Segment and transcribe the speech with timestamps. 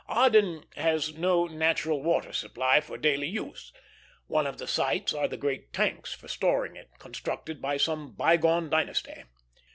[0.09, 3.71] Aden has no natural water supply for daily use;
[4.25, 8.67] one of the sights are the great tanks for storing it, constructed by some bygone
[8.67, 9.25] dynasty.